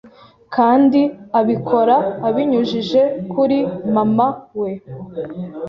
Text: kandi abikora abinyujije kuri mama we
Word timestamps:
kandi 0.55 1.01
abikora 1.39 1.95
abinyujije 2.29 3.01
kuri 3.33 3.57
mama 3.95 4.27
we 4.61 4.71